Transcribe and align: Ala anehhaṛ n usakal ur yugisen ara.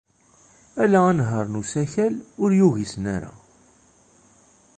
Ala 0.83 0.99
anehhaṛ 1.09 1.45
n 1.49 1.59
usakal 1.61 2.15
ur 2.43 2.49
yugisen 2.59 3.05
ara. 3.15 3.31